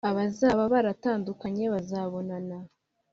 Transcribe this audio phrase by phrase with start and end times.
[0.09, 2.57] Abazaba baratandukanye bazabonana,